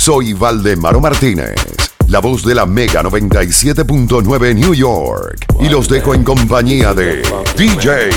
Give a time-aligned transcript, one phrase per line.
[0.00, 1.56] Soy Valdemaro Martínez,
[2.08, 5.44] la voz de la Mega 97.9 New York.
[5.60, 7.16] Y los dejo en compañía de
[7.54, 8.08] DJ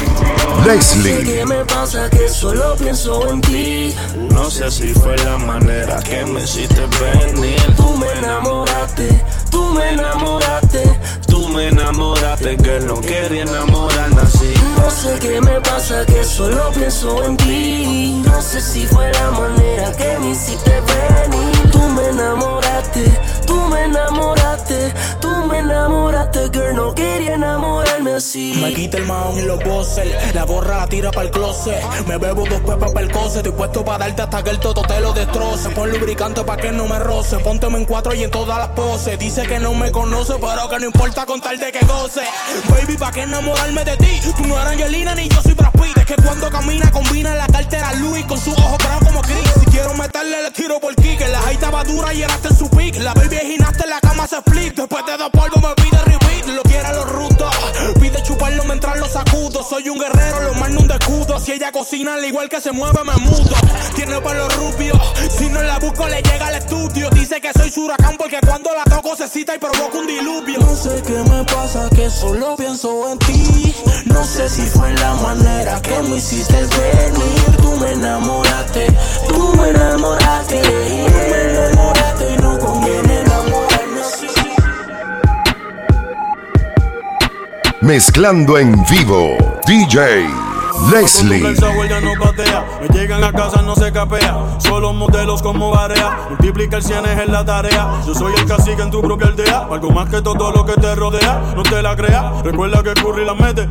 [0.66, 1.24] Leslie.
[1.26, 3.93] ¿Qué me pasa que solo pienso en ti?
[4.32, 7.61] No sé si fue la manera que me hiciste venir.
[7.75, 9.21] Tú me enamoraste,
[9.52, 10.84] tú me enamoraste.
[11.28, 14.12] Tú me enamoraste que no quería enamorarme
[14.78, 18.21] No sé qué me pasa que solo pienso en ti.
[18.25, 21.82] No sé si fue la manera que me hiciste venir.
[28.25, 30.33] Me quita el maón y los bosses.
[30.33, 31.83] La borra la tira para el closet.
[32.08, 33.39] Me bebo dos pepas para el cose.
[33.39, 35.69] Estoy puesto para darte hasta que el toto te lo destroce.
[35.72, 37.38] Pon lubricante para que no me roce.
[37.39, 39.19] Pónteme en cuatro y en todas las poses.
[39.19, 42.22] Dice que no me conoce, pero que no importa con tal de que goce.
[42.69, 44.22] Baby, ¿para qué enamorarme de ti?
[44.38, 45.97] Tú no eres Angelina ni yo soy Brad Pitt.
[45.97, 49.52] Es que cuando camina combina la cartera Louis con su ojo bravo como Chris.
[49.59, 51.19] Si quiero meterle le tiro por kick.
[51.27, 52.95] La high estaba dura y llenaste en su pick.
[52.99, 54.75] La baby es gimnasta en la cama se split.
[54.75, 56.47] Después de dos polvos me pide repeat.
[56.55, 57.11] Lo quiere los
[59.69, 61.39] Soy un guerrero, lo mando un escudo.
[61.39, 63.56] Si ella cocina al igual que se mueve, me mudo.
[63.95, 65.00] Tiene pelo rubio.
[65.30, 67.09] Si no la busco, le llega al estudio.
[67.11, 70.59] Dice que soy su huracán porque cuando la toco se cita y provoca un diluvio.
[70.59, 73.73] No sé qué me pasa que solo pienso en ti.
[74.05, 77.58] No sé si fue la manera que me hiciste venir.
[77.58, 78.88] Tú me enamoraste,
[79.30, 80.72] tú me enamoraste, tú
[81.30, 83.12] me enamoraste y no conviene
[87.84, 89.36] Mezclando en vivo,
[89.67, 90.42] DJ
[90.92, 91.56] Leslie.
[91.89, 92.66] Ya no patea.
[92.81, 94.58] Me llegan a casa, no se capea.
[94.59, 96.28] Solo modelos como barea.
[96.30, 98.02] Multiplica el cienes en la tarea.
[98.06, 99.67] Yo soy el cacique en tu propia aldea.
[99.72, 101.42] Algo más que todo lo que te rodea.
[101.56, 102.42] No te la creas.
[102.44, 103.67] Recuerda que Curry la mete.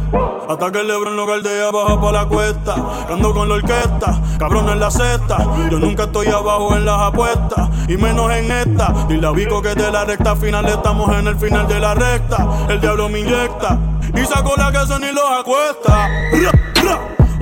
[0.49, 1.71] Hasta que el Lebron lo galdea.
[1.71, 2.75] Baja pa' la cuesta.
[3.11, 4.21] Ando con la orquesta.
[4.39, 5.39] Cabrón en la cesta.
[5.71, 7.69] Yo nunca estoy abajo en las apuestas.
[7.89, 8.95] Y menos en esta.
[9.09, 10.67] Y la bico que de la recta final.
[10.67, 12.67] Estamos en el final de la recta.
[12.69, 13.79] El diablo me inyecta.
[14.15, 16.09] Y saco la son y los acuesta.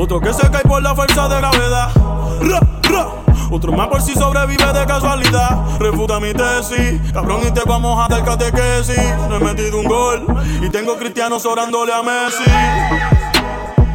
[0.00, 1.90] Otro que se cae por la fuerza de gravedad.
[2.40, 3.06] Ra, ra.
[3.50, 5.78] Otro más por si sobrevive de casualidad.
[5.78, 8.96] Refuta mi tesis, cabrón, y te vamos a dar catequesis.
[9.28, 10.26] No he metido un gol
[10.62, 12.50] y tengo cristianos orándole a Messi.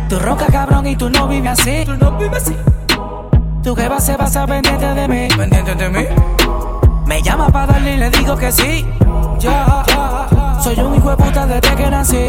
[0.07, 1.83] Tú ronca cabrón y tú no vives así.
[1.85, 2.55] Tú no vives así.
[3.63, 5.27] Tu jeva se basa pendiente de mí.
[5.35, 6.05] ¿Pendiente de mí?
[7.07, 8.85] Me llama para darle y le digo que sí.
[9.39, 10.59] Ya, ya.
[10.61, 12.27] Soy un hijo de puta desde que nací.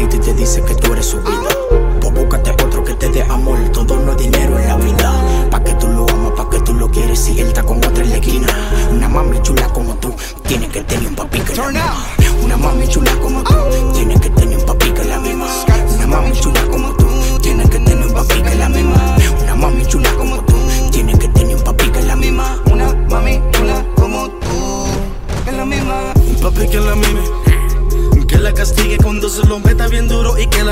[0.00, 1.48] Y te dice que tú eres su vida,
[2.00, 3.58] pues búscate otro que te dé amor.
[3.72, 5.12] Todo no es dinero en la vida.
[5.50, 7.18] Pa' que tú lo amas, pa' que tú lo quieres.
[7.18, 8.46] Si él está con otra en la esquina,
[8.92, 10.14] una mami chula como tú,
[10.46, 11.96] tiene que tener un papi que la misma.
[12.44, 13.54] Una mami chula como tú,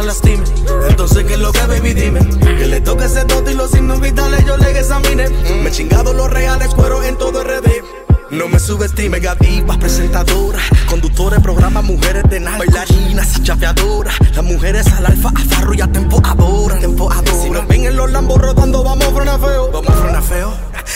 [0.07, 0.45] lastime.
[0.89, 1.93] Entonces, ¿qué es lo que, baby?
[1.93, 2.21] Dime.
[2.41, 5.29] Que le toque ese todo y los signos vitales yo le examine.
[5.29, 8.07] Me he chingado los reales, cuero en todo RD.
[8.31, 14.15] No me subestime, divas, presentadoras, conductores, programas, mujeres de nada, bailarinas y chapeadoras.
[14.35, 16.81] Las mujeres al alfa, a farro y a tempo adoran.
[16.81, 19.71] Si nos ven en los lambos rodando, vamos a frenar feo.
[19.71, 20.53] Vamos a frenar feo.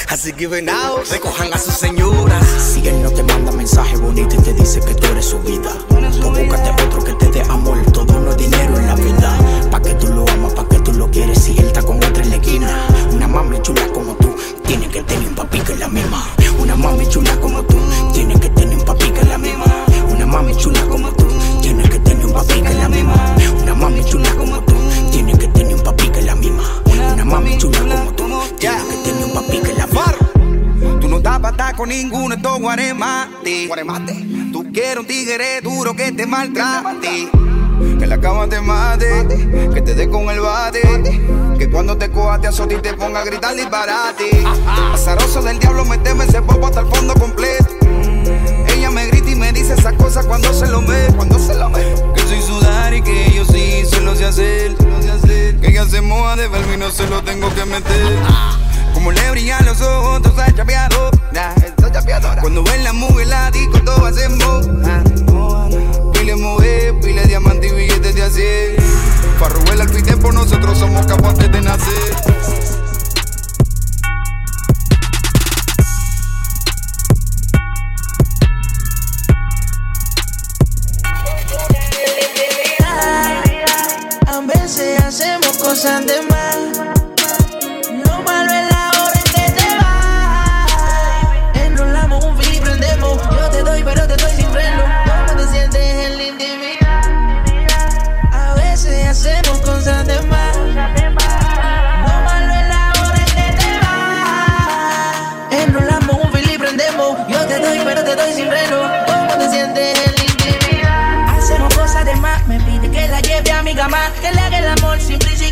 [0.09, 2.44] Así que venados, recojan a sus señoras.
[2.59, 5.72] Si él no te manda mensaje bonito y te dice que tú eres su vida,
[5.88, 7.90] pues búscate otro que te dé amor.
[13.12, 14.34] Una mami chula como tú,
[14.66, 16.25] tiene que tener un papi que es la misma.
[16.59, 17.76] Una mami chula como tú,
[18.12, 19.65] tiene que tener un papi que es la misma.
[20.10, 21.26] Una mami chula como tú,
[21.62, 23.34] tiene que tener un papi que es la misma.
[23.62, 24.75] Una mami chula como tú,
[25.10, 26.65] tiene que tener un papi que es la misma.
[27.12, 28.25] Una mami chula como tú,
[28.59, 31.00] tiene que tener un papi que es la misma.
[31.00, 33.69] Tú no estás para con ninguno de estos guaremates.
[34.53, 37.28] Tú quieres un tigre duro que te maltrate.
[37.98, 39.27] Que la cama te mate,
[39.72, 41.40] que te dé con el bate.
[41.60, 44.30] Que cuando te coja te azote y te ponga a gritar disparate.
[44.95, 47.66] Azaroso del diablo, meteme ese popo hasta el fondo completo.
[48.66, 51.68] Ella me grita y me dice esas cosas cuando se lo ve, cuando se lo
[51.68, 51.95] ve.
[52.16, 54.74] Que soy sudar y que yo sí se lo sé hacer.
[55.60, 58.18] Que ella se moja de verme y no se lo tengo que meter.
[58.95, 61.10] Como le brillan los ojos, tú estás chapeado.
[62.41, 64.66] Cuando ven la mujer, la disco, todo hacemos.
[66.15, 69.00] Pile mover, pile diamante y billetes de hacer.
[69.41, 72.15] Farruel, Alfa y Tempo, nosotros somos capaces de nacer.
[84.27, 86.90] A veces hacemos cosas de mal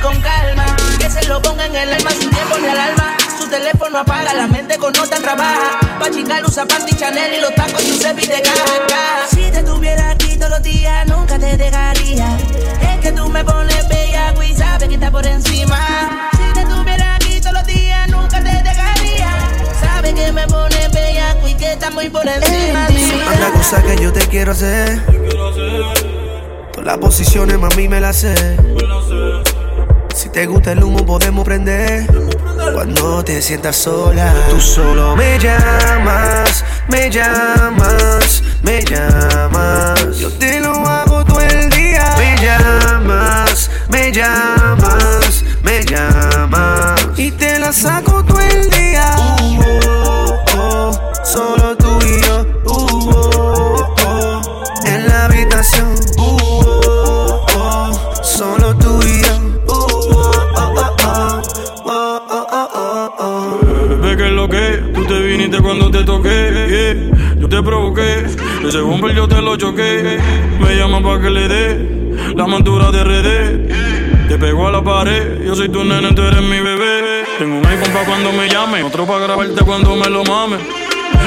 [0.08, 0.64] con calma,
[0.98, 3.16] que se lo ponga en el alma sin tiempo ni alarma.
[3.38, 5.80] Su teléfono apaga, la mente con nota trabaja.
[5.98, 9.26] Pa' chingar usa panty Chanel y los tacos Giuseppe de caja.
[9.30, 12.38] Si te tuviera aquí todos los días, nunca te dejaría.
[12.80, 16.30] Es que tú me pones bella y sabes que está por encima.
[16.32, 19.30] Si te tuviera aquí todos los días, nunca te dejaría.
[19.78, 22.88] Sabes que me pones bella y que está muy por encima.
[23.36, 25.02] Una cosa que yo te quiero hacer.
[26.72, 28.56] Todas las posiciones, mami, me las sé.
[29.44, 29.47] Si
[30.38, 32.06] te gusta el humo, podemos prender.
[32.72, 40.16] Cuando te sientas sola, tú solo me llamas, me llamas, me llamas.
[40.16, 42.14] Yo te lo hago todo el día.
[42.18, 47.00] Me llamas, me llamas, me llamas.
[47.16, 49.16] Y te la saco todo el día.
[49.40, 52.17] Uh, oh, oh, solo tú y
[65.98, 67.10] te toqué.
[67.38, 68.26] Yo te provoqué,
[68.66, 70.18] ese bumper yo te lo choqué.
[70.60, 74.28] Me llama pa' que le dé la montura de RD.
[74.28, 77.24] Te pegó a la pared, yo soy tu nene, tú eres mi bebé.
[77.38, 80.77] Tengo un iPhone pa' cuando me llame, otro pa' grabarte cuando me lo mame.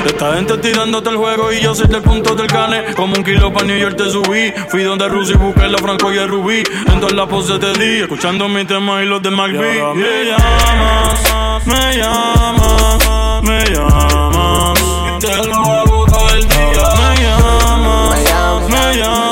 [0.05, 2.93] Esta gente tirándote el juego y yo soy del punto del cane.
[2.95, 4.51] Como un kilo pa' New York te subí.
[4.69, 6.63] Fui donde Rusi busqué la Franco y el Rubí.
[6.87, 9.35] En todas las poses te di, escuchando mi tema y los de B.
[9.35, 14.79] Me llamas, me llamas, me llamas.
[15.19, 16.83] Te lo hago todo el día.
[16.97, 19.30] Me llamas, me llamas,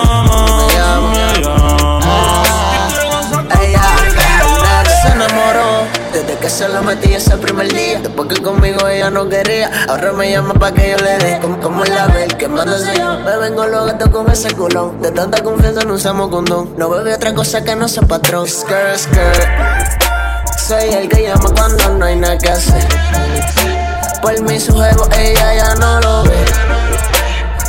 [6.60, 8.02] se la metí ese primer día.
[8.02, 11.40] Después que conmigo ella no quería, ahora me llama pa' que yo le dé.
[11.40, 13.18] Como, como la ver, que mándase yo.
[13.20, 15.02] Me vengo lo gato con ese culón.
[15.02, 16.74] De tanta confianza no usamos condón.
[16.76, 18.46] No bebe otra cosa que no sea patrón.
[18.46, 20.04] Skirt, skirt.
[20.68, 22.86] Soy el que llama cuando no hay nada que hacer.
[24.22, 26.46] Por mi su juego ella ya no lo ve.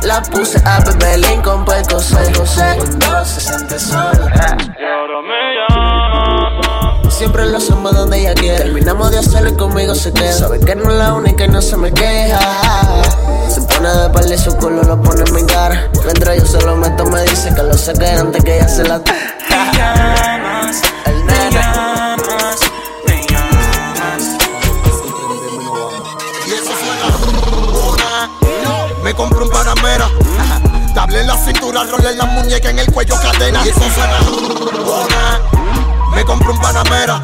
[0.02, 2.76] La puse a beber Lincoln por coser, coser.
[2.76, 4.56] Cuando se siente sola.
[7.20, 8.56] Siempre lo hacemos donde ella quiere.
[8.56, 10.32] Terminamos de hacerlo y conmigo se queda.
[10.32, 12.40] Sabe que no es la única y no se me queja.
[13.46, 15.90] Se pone de espalda y su culo lo pone en mi cara.
[16.02, 18.98] Mientras yo se lo meto, me dice que lo saque antes que ella se la.
[19.50, 21.50] Me llamas, El me nene.
[21.50, 22.60] llamas,
[23.06, 24.22] me llamas.
[26.46, 28.30] Y eso suena.
[29.04, 30.08] Me compré un panamera.
[30.94, 33.60] Table en la cintura, rol en la muñeca, en el cuello cadena.
[33.66, 34.16] Y eso suena.
[36.20, 37.22] Me compré un panamera.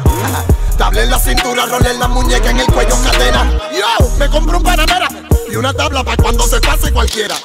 [0.75, 3.47] Table en la cintura, rol en la muñeca, en el cuello cadena.
[3.71, 5.07] Yo, me compré un panamera.
[5.51, 7.35] Y una tabla para cuando se pase cualquiera.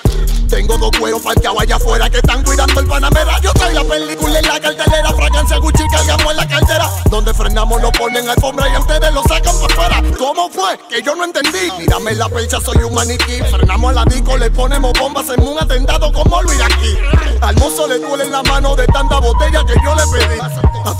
[0.52, 3.40] Tengo dos cueros parqueados allá afuera que están cuidando el Panamera.
[3.40, 6.90] Yo traigo la película en la cartelera, fragancia Gucci cargamos en la cartera.
[7.10, 10.02] Donde frenamos lo ponen alfombra y ustedes lo sacan por fuera.
[10.18, 10.78] ¿Cómo fue?
[10.90, 11.70] Que yo no entendí.
[11.78, 13.40] Mírame la percha, soy un maniquí.
[13.50, 16.98] Frenamos a la disco, le ponemos bombas en un atentado como Luis aquí.
[17.40, 20.38] Al mozo le duele la mano de tanta botella que yo le pedí.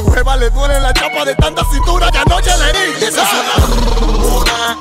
[0.02, 3.00] Tu jeva le duele la chapa de tanta cintura que anoche le di.
[3.00, 4.76] Y esa suena.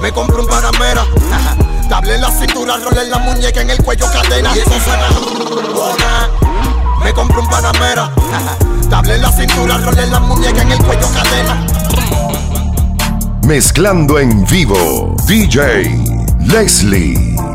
[0.00, 1.04] Me compré un Panamera.
[1.88, 4.54] Table en la cintura, rol en la muñeca, en el cuello cadena.
[4.54, 5.08] Y eso suena.
[7.02, 8.10] Me compré un Panamera.
[8.88, 11.66] Table en la cintura, rol en la muñeca, en el cuello cadena.
[13.42, 15.98] Mezclando en vivo, DJ
[16.46, 17.53] Leslie.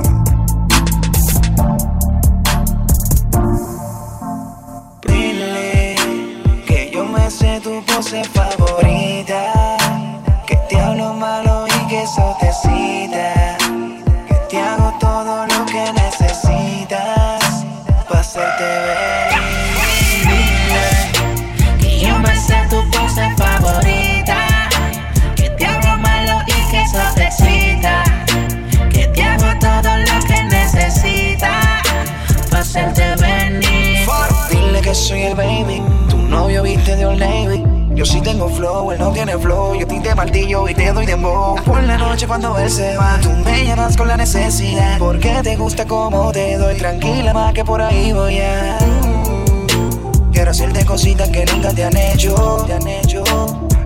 [12.11, 12.37] Eso.
[14.27, 17.65] Que te hago todo lo que necesitas.
[18.07, 19.29] Pa' hacerte ver.
[21.79, 24.69] Que yo me sé tu pose favorita.
[25.35, 28.03] Que te hago malo y que eso te excita.
[28.91, 31.83] Que te hago todo lo que necesitas.
[32.49, 34.07] Pa' hacerte venir.
[34.49, 35.81] Dile que soy el baby.
[36.09, 37.68] Tu novio viste de Old Navy.
[37.99, 39.75] Yo sí tengo flow, él no tiene flow.
[39.75, 41.61] Yo ti te martillo y te doy dembow.
[41.65, 44.97] Por la noche cuando él se va, tú me llamas con la necesidad.
[44.97, 46.77] Porque te gusta como te doy.
[46.77, 48.77] Tranquila, más que por ahí voy a.
[50.31, 52.63] Quiero hacerte cositas que nunca te han hecho.
[52.65, 53.21] Te han hecho.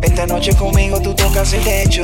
[0.03, 2.03] Esta noche conmigo tú tocas el techo.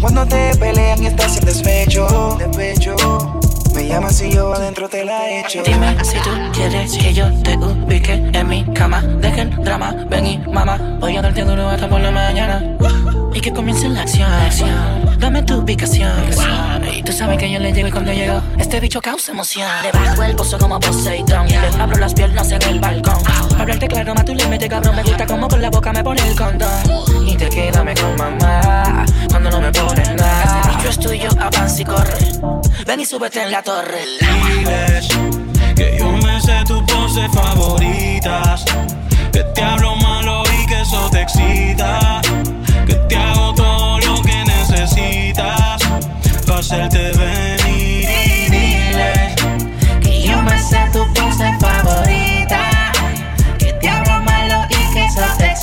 [0.00, 2.36] Cuando te pelean y estás en despecho.
[2.36, 2.96] Despecho.
[3.88, 5.62] Llamas y yo adentro te la echo.
[5.64, 9.00] Dime si tú quieres que yo te ubique en mi cama.
[9.00, 10.76] Deja el drama, ven y mamá.
[11.00, 12.62] Voy a darte duro hasta por la mañana.
[13.32, 15.18] Y que comience la acción.
[15.18, 16.12] Dame tu ubicación.
[16.92, 19.66] Y tú sabes que yo le llego y cuando llego, este bicho causa emoción.
[19.82, 21.48] Le bajo el pozo como Poseidón.
[21.48, 23.16] Le abro las piernas en el balcón.
[23.58, 24.96] Hablarte claro, más tú le metes cabrón.
[24.96, 27.26] Me gusta como por la boca me pone el condón.
[27.26, 30.78] Y te quédame con mamá cuando no me pones nada.
[30.82, 32.18] Yo estoy yo, avanza y corre.
[32.88, 34.00] Ven y súbete en la torre.
[34.18, 35.08] Diles
[35.76, 38.64] que yo me sé tus poses favoritas.
[39.30, 42.22] Que te hablo malo y que eso te excita.
[42.86, 45.82] Que te hago todo lo que necesitas.
[46.46, 49.34] Para hacerte venir y diles
[50.00, 52.90] Que yo me sé tu pose favorita.
[53.58, 55.57] Que te hablo malo y que eso te excita.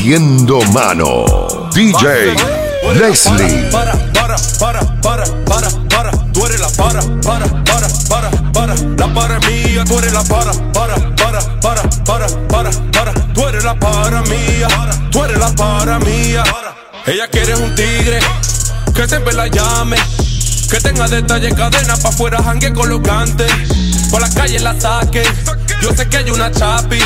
[0.00, 1.68] Metiendo mano.
[1.74, 2.34] DJ
[2.94, 3.68] Leslie.
[3.70, 6.10] Para, para, para, para, para, para.
[6.32, 8.74] Tú eres la para, para, para, para, para.
[8.96, 13.12] La para mía, tú eres la para, para, para, para, para, para, para.
[13.34, 14.68] Tú eres la para mía,
[15.10, 16.44] tú eres la para mía.
[17.04, 18.20] Ella quiere un tigre
[18.94, 19.98] que siempre la llame.
[20.70, 23.44] Que tenga detalle, cadena pa' afuera, jangue colocante.
[24.10, 25.24] Por la calle la saque.
[25.80, 26.98] Yo sé que hay una chapi.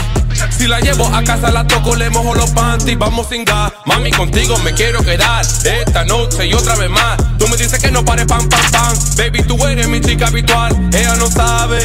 [0.56, 2.98] Si la llevo a casa, la toco, le mojo los panties.
[2.98, 3.72] Vamos sin gas.
[3.86, 5.42] Mami, contigo me quiero quedar.
[5.42, 7.16] Esta noche y otra vez más.
[7.38, 8.96] Tú me dices que no pare, pam, pam, pam.
[9.16, 10.72] Baby, tú eres mi chica habitual.
[10.92, 11.78] Ella no sabe.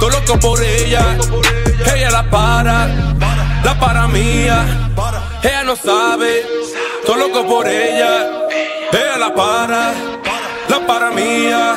[0.00, 1.16] Todo loco por ella.
[1.94, 2.86] Ella la para.
[3.64, 4.92] La para mía.
[5.42, 6.46] Ella no sabe.
[7.06, 8.26] Todo loco por ella.
[8.92, 9.92] Ella la para.
[10.68, 11.74] La para mía.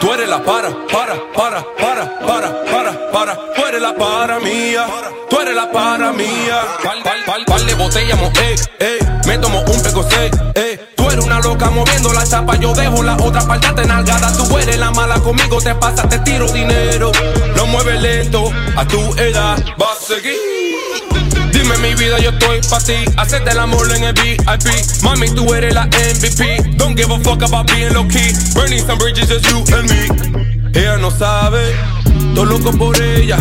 [0.00, 3.36] Tú eres la para, para, para, para, para, para, para.
[3.54, 4.86] Tú eres la para mía.
[5.28, 6.60] Tú eres la para mía.
[6.82, 8.98] Pal, pal, pal, pal de botella, mo, eh, eh.
[9.26, 10.92] Me tomo un pecosé, eh.
[10.96, 12.56] Tú eres una loca moviendo la chapa.
[12.56, 14.32] Yo dejo la otra parte de nalgada.
[14.36, 17.10] Tú eres la mala conmigo, te pasa, te tiro dinero.
[17.56, 20.55] Lo mueve lento, a tu edad vas a seguir.
[21.66, 22.94] Dime mi vida, yo estoy pa' ti.
[23.16, 25.02] Hacerte el amor en el VIP.
[25.02, 26.76] Mami, tú eres la MVP.
[26.76, 28.32] Don't give a fuck about being low key.
[28.54, 30.06] Burning some bridges, just you and me.
[30.78, 31.74] Ella no sabe,
[32.36, 33.36] todo loco por ella.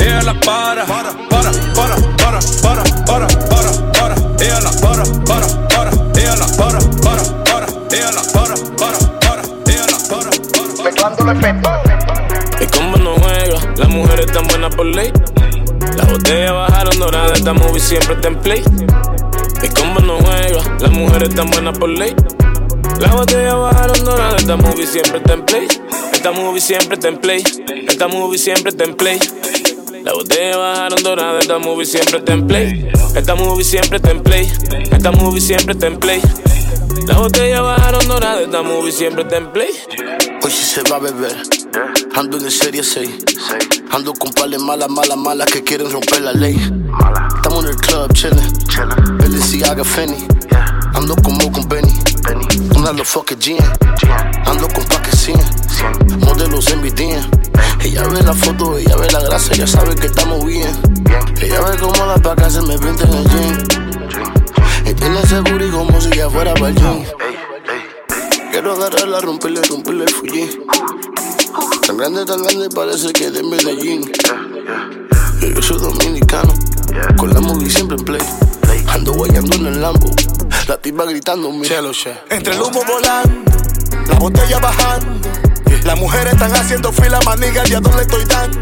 [0.00, 4.14] Ella la para, para, para, para, para, para, para, para, para.
[4.40, 5.90] Ella la para, para, para.
[6.18, 7.68] Ella la para, para, para.
[7.92, 9.42] Ella la para, para, para.
[9.64, 10.82] Ella la para, para.
[10.82, 11.72] mezclando los efectos.
[12.60, 15.12] Y como no juega, las mujeres están buenas por ley.
[17.10, 18.62] Doradas, esta movie siempre está en play.
[19.62, 22.14] Y como no juega, las mujeres están buenas por ley.
[23.00, 25.68] Las botellas bajaron doradas, esta movie siempre está en play.
[26.12, 27.42] Esta movie siempre está en play.
[27.88, 29.18] Esta movie siempre está en play.
[30.04, 32.90] Las botellas bajaron doradas, esta movie siempre está en play.
[33.16, 34.52] Esta movie siempre está en play.
[34.92, 36.20] Esta movie siempre está en play.
[37.06, 39.70] Las botellas bajaron doradas, esta movie siempre está en play.
[40.44, 41.38] Hoy sí se va a beber.
[42.18, 43.10] Ando en serie 6.
[43.92, 46.56] Ando con pales malas, malas, malas que quieren romper la ley.
[47.36, 49.18] Estamos en el club chillin'.
[49.18, 50.26] Balenciaga Fendi.
[50.94, 51.94] Ando como con Benny.
[52.74, 53.64] Una los fucking jeans.
[54.46, 55.38] Ando con pa' que 100.
[56.18, 57.24] Modelos envidian.
[57.84, 60.76] Ella ve la foto, ella ve la grasa, ella sabe que estamos bien.
[61.40, 63.64] Ella ve como las vacas se me pintan el jean.
[64.86, 67.04] Y tiene seguro y como si ya fuera para el gym.
[68.50, 70.50] Quiero agarrarla, romperle, romperle el fullín.
[71.86, 74.10] Tan grande, tan grande, parece que es de Medellín.
[75.40, 76.52] Yo, yo soy dominicano,
[77.16, 78.22] con la movie siempre en play.
[78.88, 80.10] Ando guayando en el Lambo,
[80.66, 83.52] la tipa gritando mi Entre el humo volando,
[84.06, 85.28] la botella bajando.
[85.84, 88.58] Las mujeres están haciendo fila, maniga, y a dónde le estoy dando.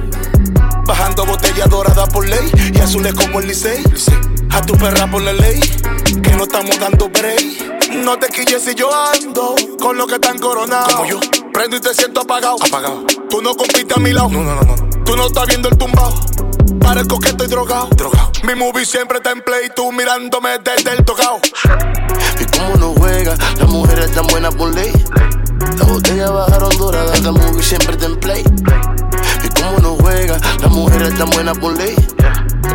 [0.86, 3.82] Bajando botella dorada por ley y azules como el Licey.
[4.50, 5.60] A tu perra por la ley,
[6.22, 7.94] que no estamos dando break.
[8.04, 10.94] No te quilles si yo ando con los que están coronados.
[10.94, 11.20] Como yo.
[11.56, 12.58] Prendo y te siento apagado.
[12.62, 13.06] Apagado.
[13.30, 14.28] Tú no compites a mi lado.
[14.28, 14.74] No, no, no, no.
[15.06, 16.12] Tú no estás viendo el tumbao.
[16.80, 17.88] Parezco que estoy drogado.
[17.96, 18.30] Drogado.
[18.42, 19.70] Mi movie siempre está en play.
[19.74, 21.40] Tú mirándome desde el tocado.
[22.38, 24.92] Y como no juega, las mujeres están buenas por ley.
[25.78, 28.44] Las botellas bajaron doradas, la movie siempre está en play.
[29.42, 31.96] Y como no juega, las mujeres están buenas por ley.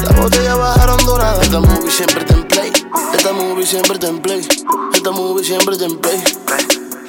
[0.01, 2.71] Las botellas bajaron doradas, esta movie siempre está en play.
[3.13, 4.47] Esta movie siempre está en play.
[4.91, 6.23] Esta movie siempre está en play.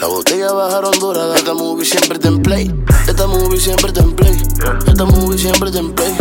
[0.02, 2.74] Las botellas bajaron doradas, esta movie siempre está en play.
[3.06, 4.36] Esta movie siempre está en play.
[4.84, 6.12] Esta movie siempre está en play.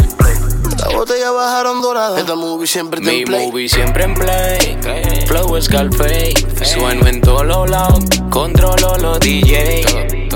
[0.77, 2.19] La botella bajaron dorada.
[2.19, 3.47] Esta movie siempre Mi en play.
[3.47, 4.77] movie siempre en play.
[5.25, 6.45] Flow Scarface.
[6.63, 8.03] Sueno en todos los lados.
[8.29, 10.29] Controlo los DJ.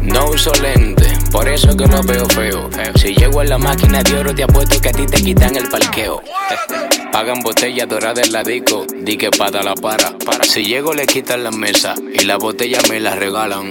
[0.00, 2.70] No uso lente, por eso es que lo veo feo.
[2.94, 5.68] Si llego en la máquina de oro, te apuesto que a ti te quitan el
[5.68, 6.22] parqueo.
[7.12, 10.14] Pagan botella dorada en la disco, di que pata la para.
[10.48, 13.68] Si llego, le quitan la mesa y la botella me la regalan.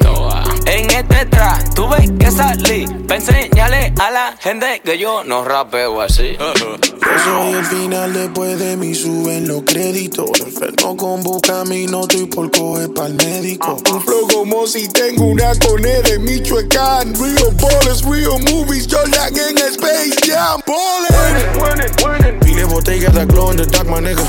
[0.68, 6.02] En este track, tuve que salir para enseñarle a la gente que yo no rapeo
[6.02, 6.38] así.
[6.38, 6.78] Yo
[7.26, 10.30] soy el final después de mí suben los créditos.
[10.40, 13.78] Enfermo con buscamino, estoy por coger pa'l médico.
[13.92, 17.14] Un flow como si tengo una cone de Michoacán.
[17.16, 20.62] Real ballers, real movies, Jordan en Space Jam.
[20.68, 22.41] Ballin'.
[22.72, 24.24] Pile botella de clon de Dark, my nigga.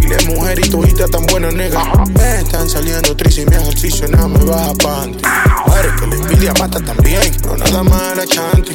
[0.00, 1.80] Pile mujer y tujita tan buena, nigga.
[2.16, 5.22] Me están saliendo tris y mi ejercicio no me baja panty.
[5.68, 7.32] Madre que la envidia mata también.
[7.44, 8.72] No nada más la chanti.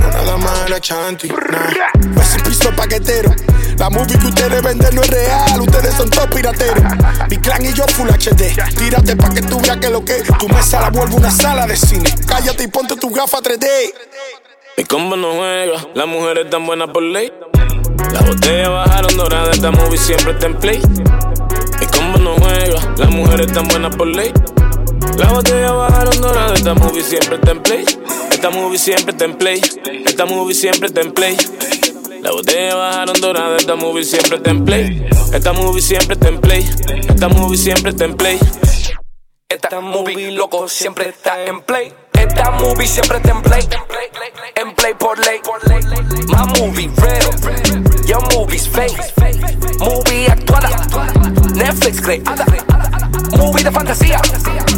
[0.00, 1.28] No nada más la chanti.
[1.28, 2.14] Nah.
[2.14, 3.34] Pues sin piso paquetero.
[3.76, 5.60] La movie que ustedes venden no es real.
[5.60, 6.84] Ustedes son top pirateros.
[7.28, 8.54] Mi clan y yo full HD.
[8.76, 11.76] Tírate pa' que tú veas que lo que tu mesa la vuelve una sala de
[11.76, 12.14] cine.
[12.26, 13.66] Cállate y ponte tu gafa 3D.
[14.74, 17.30] Mi combo no juega, las mujeres tan buenas por ley.
[18.12, 20.80] Las botellas bajaron doradas, esta movie siempre está en play.
[21.78, 24.32] Mi combo no juega, las mujeres tan buenas por ley.
[25.18, 27.84] Las botellas bajaron doradas, esta movie siempre está en play.
[28.30, 29.60] Esta movie siempre está en play.
[30.06, 31.36] Esta movie siempre está en play.
[32.22, 35.06] Las botellas bajaron doradas, esta movie siempre está en play.
[35.34, 36.70] Esta movie siempre está en play.
[37.08, 38.38] Esta movie siempre está en play.
[39.50, 41.92] Esta movie, loco, siempre está en play.
[42.34, 43.68] Esta movie siempre está en play.
[44.54, 45.38] En play por ley.
[46.28, 47.30] My movie real.
[48.06, 48.96] Your movie's fake.
[49.78, 50.70] Movie actuada.
[51.54, 52.46] Netflix creada.
[53.36, 54.18] Movie de fantasía.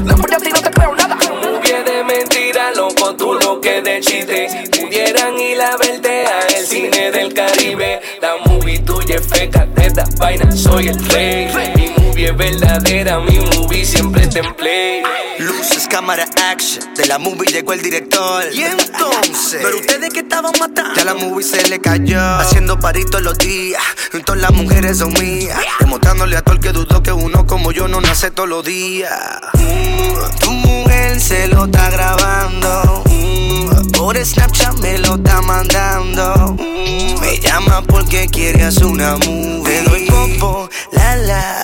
[0.05, 1.17] No por ti no te creo nada.
[1.17, 4.49] Movie de mentira, loco, tú lo que de chiste.
[4.73, 8.01] Pudieran ir a verte a el cine del Caribe.
[8.21, 11.84] La movie tuya es feca, de esta vaina soy el rey.
[12.15, 15.03] Movie es verdadera, mi movie siempre está en play.
[15.41, 16.95] Luces, cámara, action.
[16.95, 18.45] De la movie llegó el director.
[18.55, 19.61] Y entonces.
[19.61, 20.95] Pero ustedes que estaban matando.
[20.95, 22.21] Ya la movie se le cayó.
[22.39, 23.83] Haciendo paritos los días.
[24.25, 25.59] Todas las mujeres son mías.
[25.81, 29.13] Demostrándole a todo el que dudó que uno como yo no nace todos los días.
[29.55, 33.03] Mm, tu mujer se lo está grabando.
[33.07, 36.55] Mm, por Snapchat me lo está mandando.
[36.61, 39.65] Mm, me llama porque quiere hacer una movie.
[39.65, 41.64] Te doy popo, la la,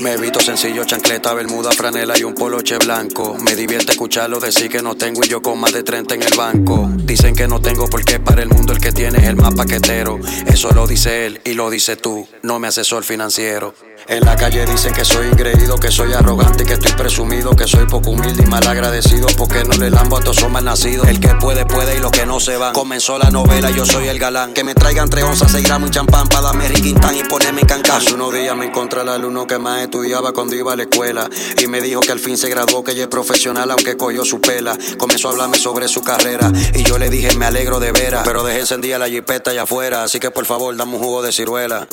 [0.00, 3.36] Me visto sencillo, chancleta, bermuda, franela y un poloche blanco.
[3.40, 6.34] Me divierte escucharlo decir que no tengo y yo con más de 30 en el
[6.36, 6.90] banco.
[6.96, 10.18] Dicen que no tengo porque para el mundo el que tiene es el más paquetero.
[10.46, 13.74] Eso lo dice él y lo dice tú, no me asesor financiero.
[14.08, 17.86] En la calle dicen que soy ingreído, que soy arrogante, que estoy presumido, que soy
[17.86, 21.06] poco humilde y mal agradecido porque no le lambo a todos son mal nacidos.
[21.06, 22.72] El que puede, puede y los que no se van.
[22.72, 24.54] Comenzó la novela, yo soy el galán.
[24.54, 27.66] Que me traigan tres onzas, seis gramos y champán para darme riquintán y ponerme en
[27.66, 27.96] cancán.
[27.96, 31.28] Hace unos días me encontré al alumno que más estudiaba cuando iba a la escuela
[31.60, 34.40] y me dijo que al fin se graduó, que ella es profesional aunque cogió su
[34.40, 34.78] pela.
[34.96, 38.44] Comenzó a hablarme sobre su carrera y yo le dije me alegro de veras, pero
[38.44, 41.88] dejé encendida la jipeta allá afuera, así que por favor dame un jugo de ciruela.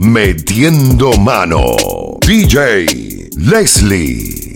[0.00, 1.76] Metiendo mano.
[2.20, 4.47] DJ Leslie.